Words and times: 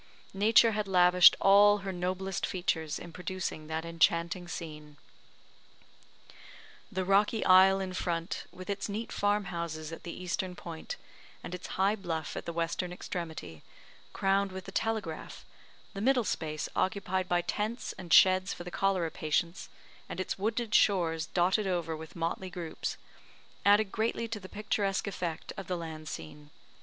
Nature 0.33 0.71
had 0.71 0.87
lavished 0.87 1.35
all 1.39 1.77
her 1.85 1.91
noblest 1.93 2.43
features 2.43 2.97
in 2.97 3.13
producing 3.13 3.67
that 3.67 3.85
enchanting 3.85 4.47
scene. 4.47 4.97
The 6.91 7.05
rocky 7.05 7.45
isle 7.45 7.79
in 7.79 7.93
front, 7.93 8.45
with 8.51 8.67
its 8.67 8.89
neat 8.89 9.11
farm 9.11 9.45
houses 9.53 9.91
at 9.91 10.01
the 10.01 10.11
eastern 10.11 10.55
point, 10.55 10.95
and 11.43 11.53
its 11.53 11.67
high 11.77 11.95
bluff 11.95 12.35
at 12.35 12.45
the 12.47 12.51
western 12.51 12.91
extremity, 12.91 13.61
crowned 14.11 14.51
with 14.51 14.65
the 14.65 14.71
telegraph 14.71 15.45
the 15.93 16.01
middle 16.01 16.23
space 16.25 16.67
occupied 16.75 17.29
by 17.29 17.43
tents 17.43 17.93
and 17.95 18.11
sheds 18.11 18.55
for 18.55 18.63
the 18.63 18.71
cholera 18.71 19.11
patients, 19.11 19.69
and 20.09 20.19
its 20.19 20.35
wooded 20.35 20.73
shores 20.73 21.27
dotted 21.27 21.67
over 21.67 21.95
with 21.95 22.15
motley 22.15 22.49
groups 22.49 22.97
added 23.63 23.91
greatly 23.91 24.27
to 24.27 24.39
the 24.39 24.49
picturesque 24.49 25.05
effect 25.05 25.53
of 25.57 25.67
the 25.67 25.77
land 25.77 26.09
scene. 26.09 26.49